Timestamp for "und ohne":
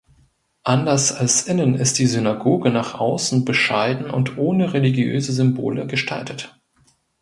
4.09-4.73